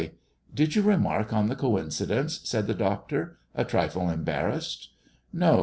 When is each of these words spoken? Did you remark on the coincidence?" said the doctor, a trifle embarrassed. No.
Did 0.51 0.75
you 0.75 0.81
remark 0.81 1.31
on 1.31 1.47
the 1.47 1.55
coincidence?" 1.55 2.39
said 2.49 2.65
the 2.65 2.73
doctor, 2.73 3.37
a 3.53 3.63
trifle 3.63 4.09
embarrassed. 4.09 4.89
No. 5.31 5.59